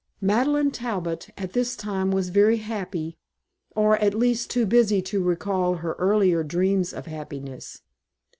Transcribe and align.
Madeleine 0.19 0.71
Talbot 0.71 1.29
at 1.37 1.53
this 1.53 1.75
time 1.75 2.09
was 2.09 2.29
very 2.29 2.57
happy, 2.57 3.19
or, 3.75 3.97
at 3.99 4.15
least, 4.15 4.49
too 4.49 4.65
busy 4.65 4.99
to 5.03 5.21
recall 5.21 5.75
her 5.75 5.93
earlier 5.99 6.43
dreams 6.43 6.91
of 6.91 7.05
happiness. 7.05 7.83